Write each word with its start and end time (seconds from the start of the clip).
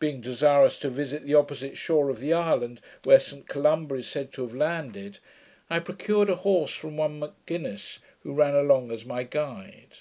Being 0.00 0.20
desirous 0.20 0.76
to 0.80 0.88
visit 0.90 1.22
the 1.24 1.36
opposite 1.36 1.76
shore 1.76 2.10
of 2.10 2.18
the 2.18 2.32
island, 2.32 2.80
where 3.04 3.20
Saint 3.20 3.46
Columba 3.46 3.94
is 3.94 4.08
said 4.08 4.32
to 4.32 4.42
have 4.42 4.52
landed, 4.52 5.20
I 5.70 5.78
procured 5.78 6.28
a 6.28 6.34
horse 6.34 6.74
from 6.74 6.96
one 6.96 7.20
M'Ginnis, 7.20 8.00
who 8.24 8.34
ran 8.34 8.56
along 8.56 8.90
as 8.90 9.04
my 9.04 9.22
guide. 9.22 9.94